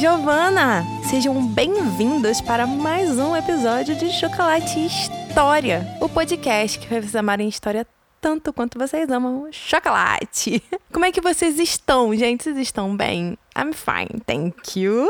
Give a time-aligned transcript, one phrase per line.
[0.00, 0.82] Giovanna.
[1.10, 7.46] Sejam bem-vindos para mais um episódio de Chocolate História, o podcast que vai vocês amarem
[7.46, 7.86] história
[8.18, 10.62] tanto quanto vocês amam chocolate.
[10.90, 12.44] Como é que vocês estão, gente?
[12.44, 13.36] Vocês estão bem?
[13.54, 15.06] I'm fine, thank you.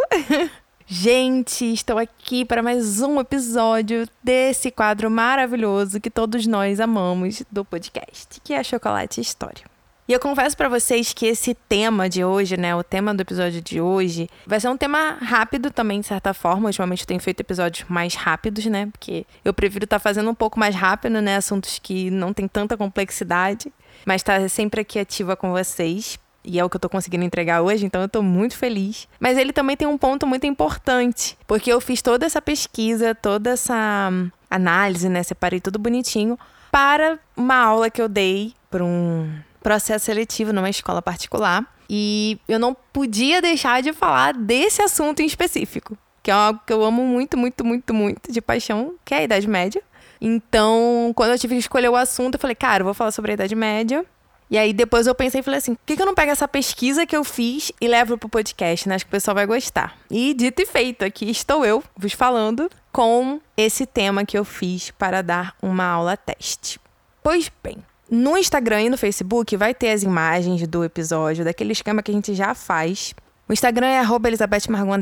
[0.89, 7.65] Gente, estou aqui para mais um episódio desse quadro maravilhoso que todos nós amamos do
[7.65, 9.71] podcast, que é Chocolate História.
[10.11, 13.63] E eu confesso para vocês que esse tema de hoje, né, o tema do episódio
[13.63, 16.67] de hoje, vai ser um tema rápido também, de certa forma.
[16.67, 20.35] Ultimamente eu tenho feito episódios mais rápidos, né, porque eu prefiro estar tá fazendo um
[20.35, 23.73] pouco mais rápido, né, assuntos que não tem tanta complexidade,
[24.05, 26.19] mas tá sempre aqui ativa com vocês.
[26.43, 29.07] E é o que eu tô conseguindo entregar hoje, então eu tô muito feliz.
[29.21, 33.51] Mas ele também tem um ponto muito importante, porque eu fiz toda essa pesquisa, toda
[33.51, 34.11] essa
[34.51, 35.23] análise, né?
[35.23, 36.37] Separei tudo bonitinho
[36.73, 39.31] para uma aula que eu dei para um
[39.63, 41.65] processo seletivo numa escola particular.
[41.89, 46.73] E eu não podia deixar de falar desse assunto em específico, que é algo que
[46.73, 49.83] eu amo muito, muito, muito, muito de paixão, que é a Idade Média.
[50.21, 53.33] Então, quando eu tive que escolher o assunto, eu falei, cara, eu vou falar sobre
[53.33, 54.05] a Idade Média.
[54.51, 56.49] E aí depois eu pensei e falei assim, por que, que eu não pego essa
[56.49, 58.97] pesquisa que eu fiz e levo pro podcast, né?
[58.97, 59.97] Acho que o pessoal vai gostar.
[60.11, 64.91] E dito e feito, aqui estou eu vos falando com esse tema que eu fiz
[64.91, 66.81] para dar uma aula teste.
[67.23, 67.77] Pois bem,
[68.11, 72.15] no Instagram e no Facebook vai ter as imagens do episódio, daquele esquema que a
[72.15, 73.15] gente já faz.
[73.49, 75.01] O Instagram é @elizabethmargot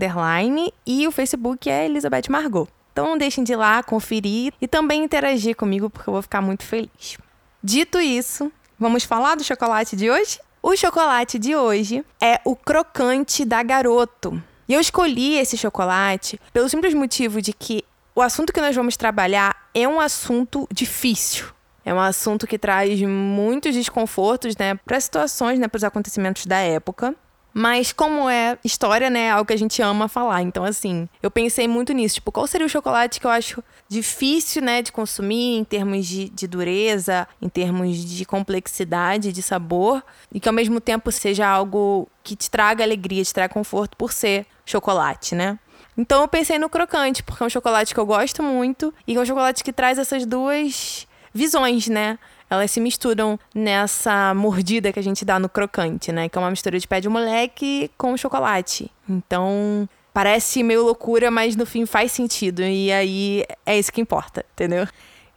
[0.86, 2.68] e o Facebook é Elizabeth Margot.
[2.92, 6.42] Então não deixem de ir lá conferir e também interagir comigo porque eu vou ficar
[6.42, 7.16] muito feliz.
[7.62, 10.38] Dito isso, vamos falar do chocolate de hoje?
[10.62, 14.42] O chocolate de hoje é o crocante da Garoto.
[14.68, 17.84] E eu escolhi esse chocolate pelo simples motivo de que
[18.14, 21.46] o assunto que nós vamos trabalhar é um assunto difícil.
[21.88, 26.58] É um assunto que traz muitos desconfortos, né, para situações, né, para os acontecimentos da
[26.58, 27.14] época.
[27.54, 30.42] Mas como é história, né, é algo que a gente ama falar.
[30.42, 32.16] Então, assim, eu pensei muito nisso.
[32.16, 36.28] Tipo, qual seria o chocolate que eu acho difícil, né, de consumir em termos de,
[36.28, 42.06] de dureza, em termos de complexidade, de sabor, e que ao mesmo tempo seja algo
[42.22, 45.58] que te traga alegria, te traga conforto por ser chocolate, né?
[45.96, 49.20] Então eu pensei no crocante, porque é um chocolate que eu gosto muito e é
[49.20, 52.18] um chocolate que traz essas duas visões, né?
[52.50, 56.28] Elas se misturam nessa mordida que a gente dá no crocante, né?
[56.28, 58.90] Que é uma mistura de pé de moleque com chocolate.
[59.08, 62.62] Então, parece meio loucura, mas no fim faz sentido.
[62.62, 64.86] E aí é isso que importa, entendeu?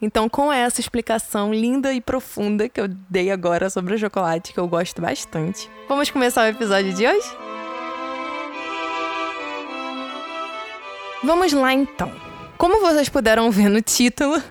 [0.02, 4.60] Então, com essa explicação linda e profunda que eu dei agora sobre o chocolate, que
[4.60, 7.38] eu gosto bastante, vamos começar o episódio de hoje?
[11.24, 12.12] Vamos lá então.
[12.58, 14.42] Como vocês puderam ver no título,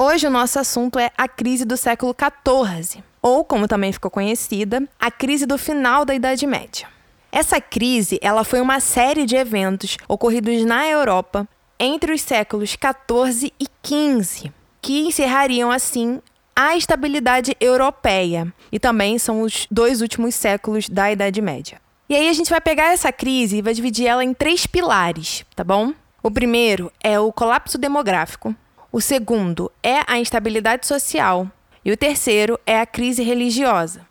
[0.00, 4.88] Hoje o nosso assunto é a crise do século XIV, ou como também ficou conhecida,
[4.96, 6.86] a crise do final da Idade Média.
[7.32, 11.48] Essa crise, ela foi uma série de eventos ocorridos na Europa
[11.80, 16.22] entre os séculos 14 e 15, que encerrariam assim
[16.54, 21.80] a estabilidade europeia e também são os dois últimos séculos da Idade Média.
[22.08, 25.44] E aí a gente vai pegar essa crise e vai dividir ela em três pilares,
[25.56, 25.92] tá bom?
[26.22, 28.54] O primeiro é o colapso demográfico,
[28.90, 31.50] o segundo é a instabilidade social.
[31.84, 34.06] E o terceiro é a crise religiosa.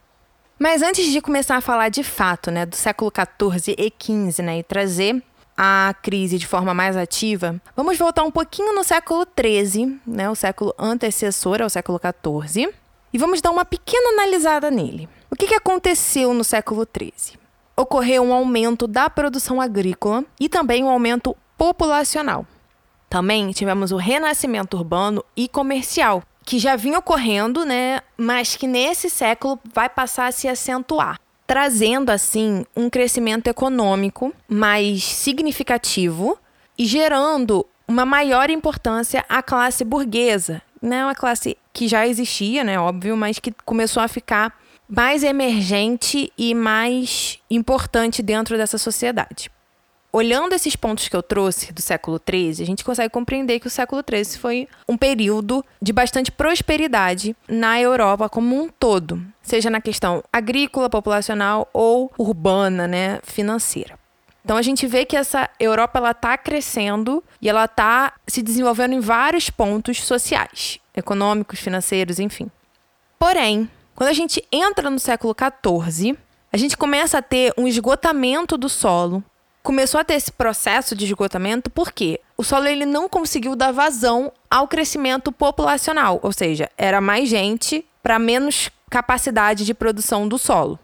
[0.57, 4.59] Mas antes de começar a falar de fato né, do século XIV e XV né,
[4.59, 5.21] e trazer
[5.55, 10.35] a crise de forma mais ativa, vamos voltar um pouquinho no século XIII, né, o
[10.35, 12.73] século antecessor ao século XIV,
[13.13, 15.07] e vamos dar uma pequena analisada nele.
[15.29, 17.39] O que, que aconteceu no século XIII?
[17.75, 22.45] Ocorreu um aumento da produção agrícola e também um aumento populacional.
[23.09, 29.09] Também tivemos o renascimento urbano e comercial, que já vinha ocorrendo, né, mas que nesse
[29.09, 36.37] século vai passar a se acentuar, trazendo assim um crescimento econômico mais significativo
[36.77, 42.79] e gerando uma maior importância à classe burguesa, né, uma classe que já existia, né,
[42.79, 44.57] óbvio, mas que começou a ficar
[44.87, 49.51] mais emergente e mais importante dentro dessa sociedade.
[50.17, 53.69] Olhando esses pontos que eu trouxe do século XIII, a gente consegue compreender que o
[53.69, 59.79] século XIII foi um período de bastante prosperidade na Europa como um todo, seja na
[59.79, 63.93] questão agrícola, populacional ou urbana, né, financeira.
[64.43, 68.93] Então a gente vê que essa Europa ela está crescendo e ela está se desenvolvendo
[68.93, 72.49] em vários pontos sociais, econômicos, financeiros, enfim.
[73.19, 76.17] Porém, quando a gente entra no século XIV,
[76.51, 79.23] a gente começa a ter um esgotamento do solo,
[79.67, 84.31] começou a ter esse processo de esgotamento porque o solo ele não conseguiu dar vazão
[84.49, 90.79] ao crescimento populacional, ou seja, era mais gente para menos capacidade de produção do solo.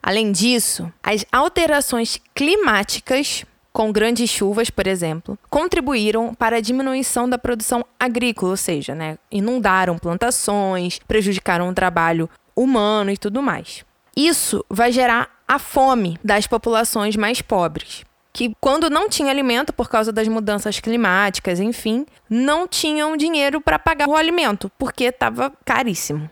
[0.00, 7.36] Além disso, as alterações climáticas com grandes chuvas, por exemplo, contribuíram para a diminuição da
[7.36, 13.84] produção agrícola, ou seja, né, inundaram plantações, prejudicaram o trabalho humano e tudo mais.
[14.16, 19.88] Isso vai gerar a fome das populações mais pobres, que quando não tinha alimento por
[19.88, 26.30] causa das mudanças climáticas, enfim, não tinham dinheiro para pagar o alimento, porque estava caríssimo.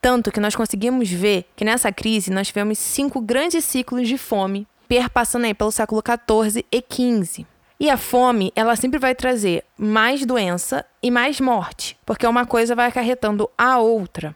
[0.00, 4.66] Tanto que nós conseguimos ver que nessa crise nós tivemos cinco grandes ciclos de fome
[4.88, 7.46] perpassando aí pelo século XIV e XV.
[7.78, 12.74] E a fome, ela sempre vai trazer mais doença e mais morte, porque uma coisa
[12.74, 14.34] vai acarretando a outra.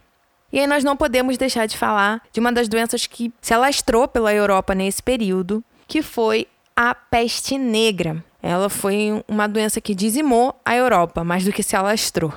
[0.52, 4.08] E aí nós não podemos deixar de falar de uma das doenças que se alastrou
[4.08, 8.24] pela Europa nesse período, que foi a peste negra.
[8.42, 12.32] Ela foi uma doença que dizimou a Europa, mais do que se alastrou.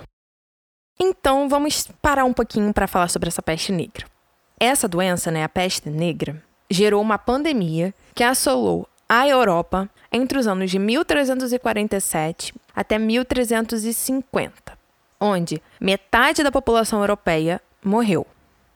[0.99, 4.05] Então vamos parar um pouquinho para falar sobre essa peste negra.
[4.59, 10.47] Essa doença, né, a peste negra, gerou uma pandemia que assolou a Europa entre os
[10.47, 14.77] anos de 1347 até 1350,
[15.19, 18.25] onde metade da população europeia morreu,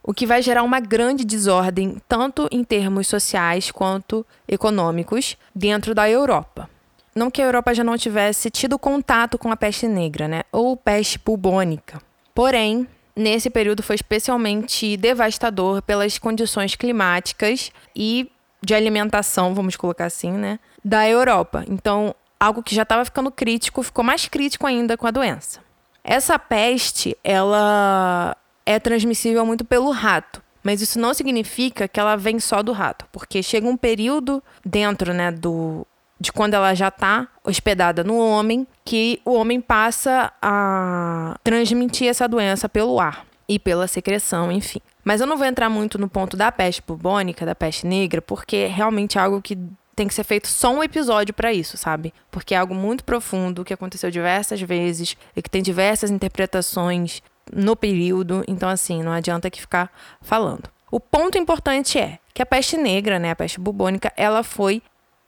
[0.07, 6.09] o que vai gerar uma grande desordem tanto em termos sociais quanto econômicos dentro da
[6.09, 6.69] Europa.
[7.13, 10.77] Não que a Europa já não tivesse tido contato com a peste negra, né, ou
[10.77, 12.01] peste bubônica.
[12.33, 18.31] Porém, nesse período foi especialmente devastador pelas condições climáticas e
[18.63, 21.65] de alimentação, vamos colocar assim, né, da Europa.
[21.67, 25.59] Então, algo que já estava ficando crítico ficou mais crítico ainda com a doença.
[26.01, 28.37] Essa peste, ela
[28.67, 30.43] é transmissível muito pelo rato.
[30.61, 35.13] Mas isso não significa que ela vem só do rato, porque chega um período dentro,
[35.13, 35.87] né, do
[36.19, 42.27] de quando ela já está hospedada no homem, que o homem passa a transmitir essa
[42.27, 44.81] doença pelo ar e pela secreção, enfim.
[45.05, 48.55] Mas eu não vou entrar muito no ponto da peste bubônica, da peste negra, porque
[48.57, 49.55] é realmente algo que
[49.95, 52.11] tem que ser feito só um episódio para isso, sabe?
[52.31, 57.21] Porque é algo muito profundo que aconteceu diversas vezes e que tem diversas interpretações
[57.53, 59.91] no período, então assim, não adianta que ficar
[60.21, 60.69] falando.
[60.91, 64.81] O ponto importante é que a peste negra, né, a peste bubônica, ela foi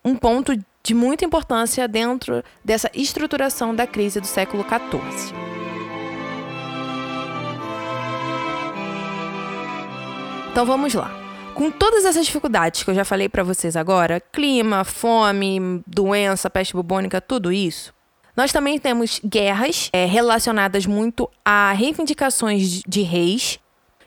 [0.03, 5.33] um ponto de muita importância dentro dessa estruturação da crise do século XIV.
[10.51, 11.11] Então vamos lá.
[11.53, 16.73] Com todas essas dificuldades que eu já falei para vocês agora, clima, fome, doença, peste
[16.73, 17.93] bubônica, tudo isso,
[18.39, 23.59] nós também temos guerras é, relacionadas muito a reivindicações de reis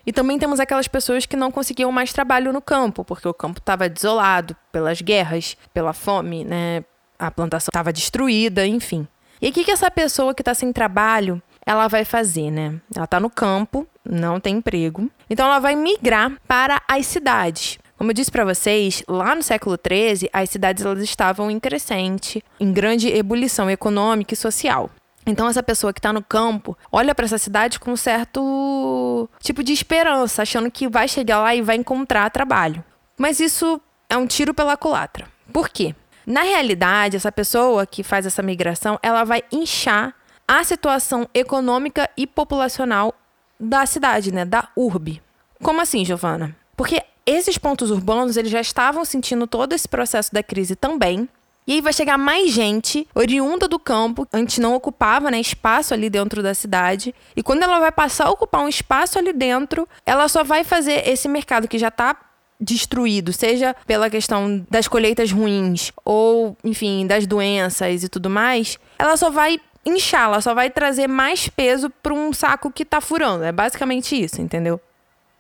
[0.06, 3.58] e também temos aquelas pessoas que não conseguiam mais trabalho no campo, porque o campo
[3.58, 6.82] estava desolado pelas guerras, pela fome, né?
[7.19, 9.06] A plantação estava destruída, enfim.
[9.38, 12.81] E o que, que essa pessoa que está sem trabalho, ela vai fazer, né?
[12.96, 17.79] Ela está no campo, não tem emprego, então ela vai migrar para as cidades.
[18.02, 22.43] Como eu disse para vocês, lá no século XIII, as cidades elas estavam em crescente,
[22.58, 24.90] em grande ebulição econômica e social.
[25.25, 29.62] Então essa pessoa que está no campo olha para essa cidade com um certo tipo
[29.62, 32.82] de esperança, achando que vai chegar lá e vai encontrar trabalho.
[33.17, 35.29] Mas isso é um tiro pela culatra.
[35.53, 35.94] Por quê?
[36.27, 40.12] Na realidade, essa pessoa que faz essa migração, ela vai inchar
[40.48, 43.15] a situação econômica e populacional
[43.60, 45.22] da cidade, né, da urbe.
[45.62, 46.56] Como assim, Giovana?
[46.77, 51.29] Porque esses pontos urbanos, eles já estavam sentindo todo esse processo da crise também,
[51.67, 56.10] e aí vai chegar mais gente oriunda do campo, antes não ocupava né, espaço ali
[56.10, 57.14] dentro da cidade.
[57.36, 61.08] E quando ela vai passar a ocupar um espaço ali dentro, ela só vai fazer
[61.08, 62.17] esse mercado que já está
[62.60, 69.17] destruído, seja pela questão das colheitas ruins ou, enfim, das doenças e tudo mais, ela
[69.17, 73.44] só vai inchar, ela só vai trazer mais peso para um saco que está furando.
[73.44, 74.81] É basicamente isso, entendeu?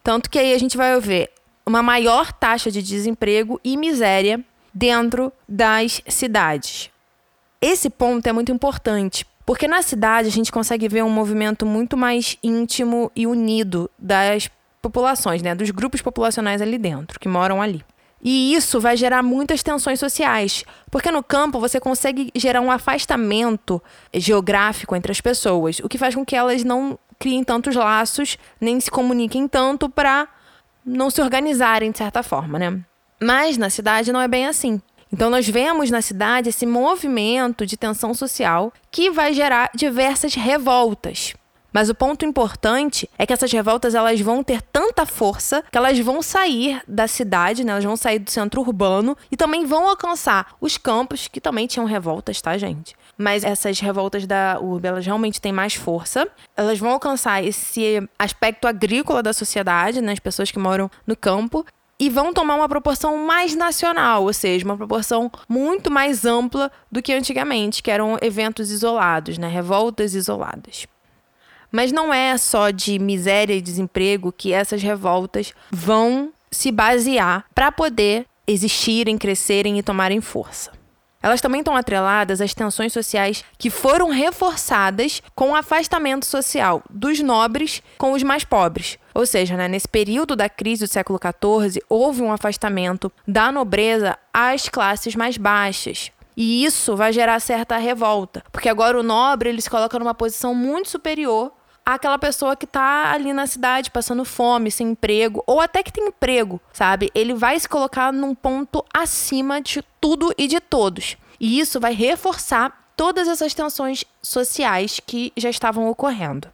[0.02, 1.30] Tanto que aí a gente vai ver
[1.66, 4.42] uma maior taxa de desemprego e miséria
[4.72, 6.90] dentro das cidades.
[7.60, 11.96] Esse ponto é muito importante, porque na cidade a gente consegue ver um movimento muito
[11.96, 14.50] mais íntimo e unido das
[14.80, 17.84] populações, né, dos grupos populacionais ali dentro, que moram ali.
[18.24, 23.82] E isso vai gerar muitas tensões sociais, porque no campo você consegue gerar um afastamento
[24.14, 28.78] geográfico entre as pessoas, o que faz com que elas não criem tantos laços, nem
[28.78, 30.28] se comuniquem tanto para
[30.84, 32.80] não se organizarem de certa forma, né?
[33.20, 34.80] Mas na cidade não é bem assim.
[35.12, 41.34] Então nós vemos na cidade esse movimento de tensão social que vai gerar diversas revoltas.
[41.72, 45.98] Mas o ponto importante é que essas revoltas elas vão ter tanta força que elas
[45.98, 47.72] vão sair da cidade, né?
[47.72, 51.86] elas vão sair do centro urbano e também vão alcançar os campos que também tinham
[51.86, 52.94] revoltas, tá, gente?
[53.16, 56.26] Mas essas revoltas da urbe, elas realmente têm mais força.
[56.56, 60.12] Elas vão alcançar esse aspecto agrícola da sociedade, né?
[60.12, 61.64] as pessoas que moram no campo,
[61.98, 67.00] e vão tomar uma proporção mais nacional, ou seja, uma proporção muito mais ampla do
[67.00, 69.46] que antigamente, que eram eventos isolados, né?
[69.46, 70.86] revoltas isoladas.
[71.70, 77.72] Mas não é só de miséria e desemprego que essas revoltas vão se basear para
[77.72, 80.81] poder existirem, crescerem e tomarem força.
[81.22, 87.20] Elas também estão atreladas às tensões sociais que foram reforçadas com o afastamento social dos
[87.20, 88.98] nobres com os mais pobres.
[89.14, 94.18] Ou seja, né, nesse período da crise do século XIV, houve um afastamento da nobreza
[94.32, 96.10] às classes mais baixas.
[96.36, 100.54] E isso vai gerar certa revolta, porque agora o nobre ele se coloca numa posição
[100.54, 101.52] muito superior
[101.84, 106.08] àquela pessoa que está ali na cidade passando fome, sem emprego, ou até que tem
[106.08, 107.10] emprego, sabe?
[107.14, 111.16] Ele vai se colocar num ponto acima de tudo e de todos.
[111.40, 116.48] E isso vai reforçar todas essas tensões sociais que já estavam ocorrendo.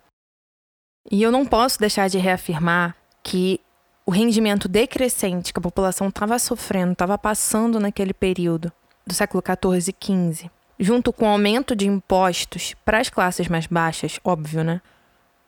[1.10, 3.60] E eu não posso deixar de reafirmar que
[4.06, 8.72] o rendimento decrescente que a população estava sofrendo, estava passando naquele período
[9.06, 13.66] do século XIV e XV, junto com o aumento de impostos para as classes mais
[13.66, 14.80] baixas, óbvio, né?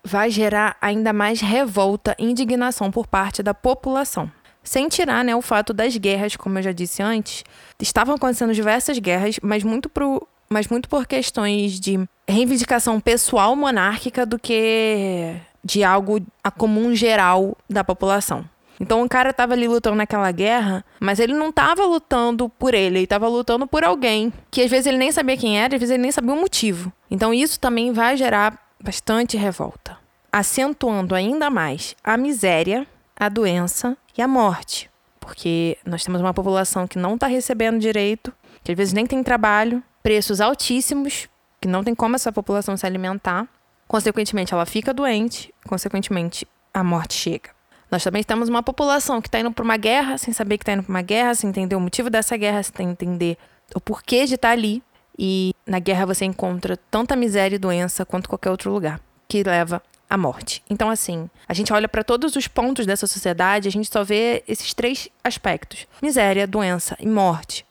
[0.05, 4.31] Vai gerar ainda mais revolta e indignação por parte da população.
[4.63, 7.45] Sem tirar né, o fato das guerras, como eu já disse antes,
[7.81, 14.27] estavam acontecendo diversas guerras, mas muito, pro, mas muito por questões de reivindicação pessoal monárquica
[14.27, 18.45] do que de algo a comum geral da população.
[18.79, 22.97] Então o cara estava ali lutando naquela guerra, mas ele não estava lutando por ele,
[22.99, 25.93] ele estava lutando por alguém, que às vezes ele nem sabia quem era, às vezes
[25.93, 26.91] ele nem sabia o motivo.
[27.11, 29.99] Então isso também vai gerar bastante revolta,
[30.33, 32.87] acentuando ainda mais a miséria,
[33.19, 38.33] a doença e a morte, porque nós temos uma população que não está recebendo direito,
[38.65, 41.29] que às vezes nem tem trabalho, preços altíssimos,
[41.61, 43.47] que não tem como essa população se alimentar.
[43.87, 47.51] Consequentemente, ela fica doente, consequentemente, a morte chega.
[47.91, 50.73] Nós também temos uma população que está indo para uma guerra sem saber que está
[50.73, 53.37] indo para uma guerra, sem entender o motivo dessa guerra, sem entender
[53.75, 54.83] o porquê de estar tá ali.
[55.23, 58.99] E na guerra você encontra tanta miséria e doença quanto qualquer outro lugar,
[59.29, 60.63] que leva à morte.
[60.71, 64.43] Então, assim, a gente olha para todos os pontos dessa sociedade, a gente só vê
[64.49, 67.67] esses três aspectos: miséria, doença e morte.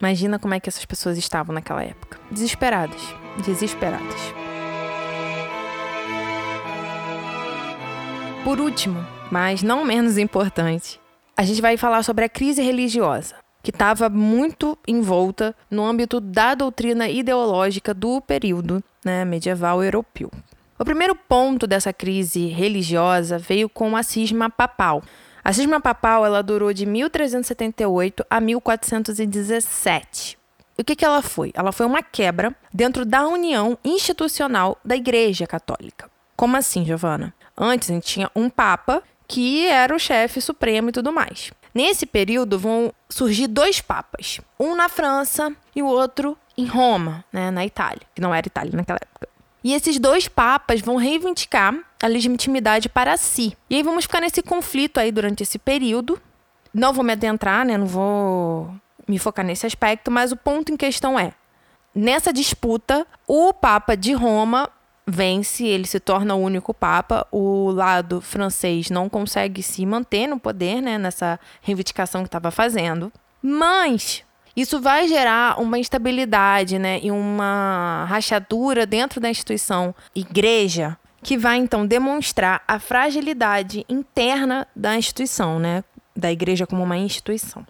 [0.00, 2.18] Imagina como é que essas pessoas estavam naquela época.
[2.30, 3.02] Desesperadas.
[3.44, 4.20] Desesperadas.
[8.42, 10.98] Por último, mas não menos importante,
[11.36, 16.54] a gente vai falar sobre a crise religiosa que estava muito envolta no âmbito da
[16.54, 20.30] doutrina ideológica do período né, medieval europeu.
[20.78, 25.02] O primeiro ponto dessa crise religiosa veio com a cisma papal.
[25.42, 30.36] A cisma papal ela durou de 1378 a 1417.
[30.76, 31.50] O que, que ela foi?
[31.54, 36.10] Ela foi uma quebra dentro da união institucional da Igreja Católica.
[36.36, 37.32] Como assim, Giovana?
[37.56, 41.50] Antes a gente tinha um papa que era o chefe supremo e tudo mais.
[41.74, 47.50] Nesse período vão surgir dois papas, um na França e o outro em Roma, né,
[47.50, 49.28] na Itália, que não era Itália naquela época.
[49.62, 53.56] E esses dois papas vão reivindicar a legitimidade para si.
[53.68, 56.20] E aí vamos ficar nesse conflito aí durante esse período.
[56.72, 58.70] Não vou me adentrar, né, não vou
[59.08, 61.32] me focar nesse aspecto, mas o ponto em questão é:
[61.94, 64.70] nessa disputa, o Papa de Roma
[65.06, 67.26] vence, ele se torna o único papa.
[67.30, 73.12] O lado francês não consegue se manter no poder, né, nessa reivindicação que estava fazendo.
[73.42, 74.24] Mas
[74.56, 81.56] isso vai gerar uma instabilidade, né, e uma rachadura dentro da instituição igreja, que vai
[81.56, 85.82] então demonstrar a fragilidade interna da instituição, né,
[86.16, 87.66] da igreja como uma instituição.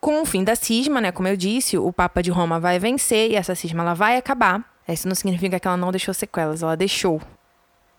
[0.00, 3.32] Com o fim da cisma, né, como eu disse, o Papa de Roma vai vencer
[3.32, 4.64] e essa cisma ela vai acabar.
[4.88, 7.20] Isso não significa que ela não deixou sequelas, ela deixou.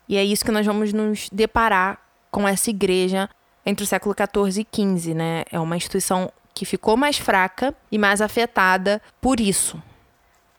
[0.08, 3.30] E é isso que nós vamos nos deparar com essa igreja
[3.66, 5.44] entre o século XIV e XV, né?
[5.52, 9.82] É uma instituição que ficou mais fraca e mais afetada por isso.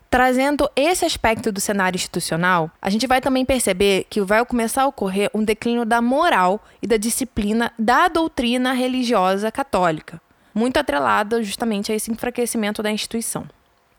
[0.08, 4.86] Trazendo esse aspecto do cenário institucional, a gente vai também perceber que vai começar a
[4.86, 10.20] ocorrer um declínio da moral e da disciplina da doutrina religiosa católica,
[10.54, 13.46] muito atrelada justamente a esse enfraquecimento da instituição.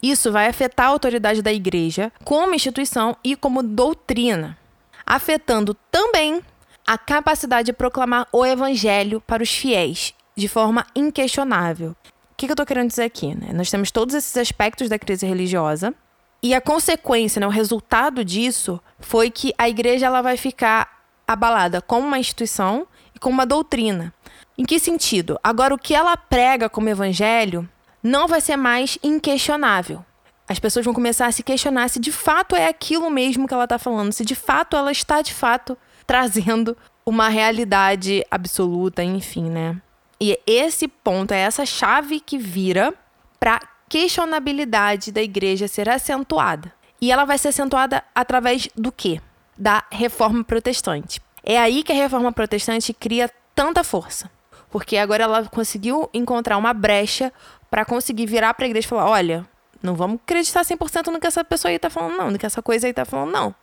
[0.03, 4.57] Isso vai afetar a autoridade da igreja como instituição e como doutrina,
[5.05, 6.41] afetando também
[6.85, 11.91] a capacidade de proclamar o evangelho para os fiéis de forma inquestionável.
[11.91, 13.33] O que eu estou querendo dizer aqui?
[13.33, 13.53] Né?
[13.53, 15.95] Nós temos todos esses aspectos da crise religiosa
[16.41, 21.81] e a consequência, né, o resultado disso foi que a igreja ela vai ficar abalada
[21.81, 24.13] como uma instituição e como uma doutrina.
[24.57, 25.39] Em que sentido?
[25.41, 27.69] Agora, o que ela prega como evangelho
[28.03, 30.05] não vai ser mais inquestionável.
[30.47, 33.63] As pessoas vão começar a se questionar se de fato é aquilo mesmo que ela
[33.63, 39.81] está falando, se de fato ela está de fato trazendo uma realidade absoluta, enfim, né?
[40.19, 42.93] E esse ponto é essa chave que vira
[43.39, 46.73] para questionabilidade da igreja ser acentuada.
[47.01, 49.21] E ela vai ser acentuada através do quê?
[49.57, 51.21] Da reforma protestante.
[51.43, 54.31] É aí que a reforma protestante cria tanta força.
[54.69, 57.31] Porque agora ela conseguiu encontrar uma brecha
[57.73, 59.43] para conseguir virar para a igreja e falar: olha,
[59.81, 62.61] não vamos acreditar 100% no que essa pessoa aí tá falando, não, no que essa
[62.61, 63.55] coisa aí tá falando, não.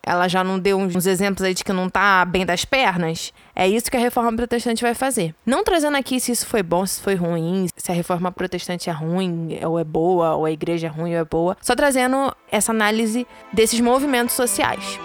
[0.00, 3.32] Ela já não deu uns exemplos aí de que não tá bem das pernas.
[3.56, 5.34] É isso que a reforma protestante vai fazer.
[5.44, 8.92] Não trazendo aqui se isso foi bom, se foi ruim, se a reforma protestante é
[8.92, 11.56] ruim ou é boa, ou a igreja é ruim ou é boa.
[11.60, 15.00] Só trazendo essa análise desses movimentos sociais.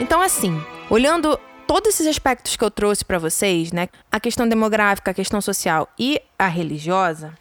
[0.00, 1.36] Então, assim, olhando
[1.68, 5.86] todos esses aspectos que eu trouxe para vocês, né, a questão demográfica, a questão social
[5.98, 7.34] e a religiosa,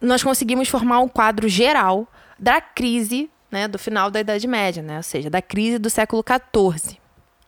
[0.00, 4.96] nós conseguimos formar um quadro geral da crise né, do final da Idade Média, né,
[4.96, 6.98] ou seja, da crise do século XIV.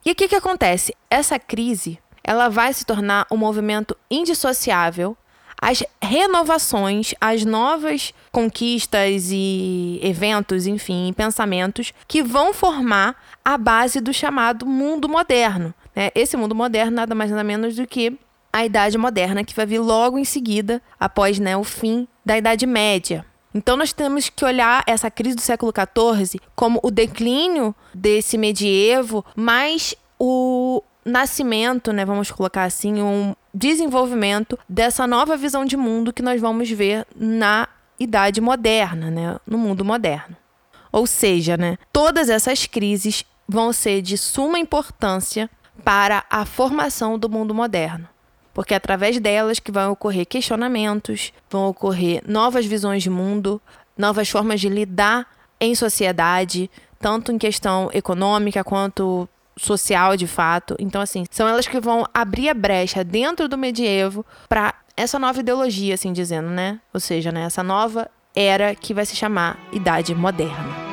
[0.05, 0.95] E o que, que acontece?
[1.09, 5.17] Essa crise ela vai se tornar um movimento indissociável
[5.59, 14.13] as renovações, as novas conquistas e eventos, enfim, pensamentos que vão formar a base do
[14.13, 15.73] chamado mundo moderno.
[15.97, 16.11] Né?
[16.13, 18.15] Esse mundo moderno nada mais nada menos do que
[18.53, 22.67] a Idade Moderna, que vai vir logo em seguida, após né, o fim da Idade
[22.67, 23.25] Média.
[23.53, 29.25] Então nós temos que olhar essa crise do século XIV como o declínio desse medievo,
[29.35, 36.21] mais o nascimento, né, vamos colocar assim, um desenvolvimento dessa nova visão de mundo que
[36.21, 37.67] nós vamos ver na
[37.99, 40.35] idade moderna, né, no mundo moderno.
[40.91, 45.49] Ou seja, né, todas essas crises vão ser de suma importância
[45.83, 48.07] para a formação do mundo moderno,
[48.53, 53.61] porque é através delas que vão ocorrer questionamentos, vão ocorrer novas visões de mundo,
[53.97, 55.27] novas formas de lidar
[55.59, 60.75] em sociedade, tanto em questão econômica quanto social de fato.
[60.79, 65.39] Então, assim, são elas que vão abrir a brecha dentro do medievo para essa nova
[65.39, 66.79] ideologia, assim dizendo, né?
[66.93, 70.86] Ou seja, né, essa nova era que vai se chamar Idade Moderna.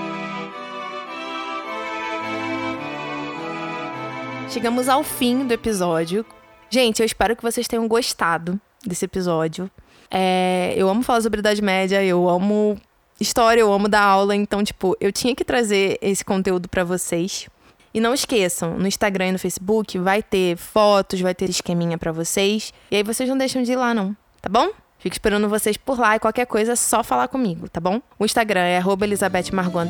[4.51, 6.25] Chegamos ao fim do episódio.
[6.71, 9.71] Gente, eu espero que vocês tenham gostado desse episódio.
[10.11, 12.77] É, eu amo falar sobre Idade Média, eu amo
[13.21, 17.49] história, eu amo dar aula, então, tipo, eu tinha que trazer esse conteúdo para vocês.
[17.93, 22.13] E não esqueçam, no Instagram e no Facebook vai ter fotos, vai ter esqueminha para
[22.13, 22.73] vocês.
[22.91, 24.71] E aí vocês não deixam de ir lá, não, tá bom?
[24.99, 28.01] Fico esperando vocês por lá e qualquer coisa é só falar comigo, tá bom?
[28.19, 29.87] O Instagram é @elizabethmargot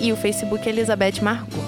[0.00, 1.67] e o Facebook é Elizabeth Margot.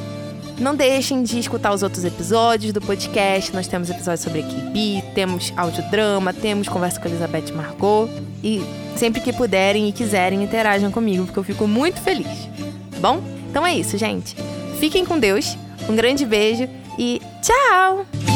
[0.61, 3.53] Não deixem de escutar os outros episódios do podcast.
[3.55, 8.11] Nós temos episódios sobre equipe, temos audiodrama, temos conversa com a Elizabeth Margot.
[8.45, 8.63] E
[8.95, 12.47] sempre que puderem e quiserem, interajam comigo, porque eu fico muito feliz.
[12.93, 13.23] Tá bom?
[13.49, 14.37] Então é isso, gente.
[14.79, 15.57] Fiquem com Deus,
[15.89, 16.69] um grande beijo
[16.99, 18.30] e tchau!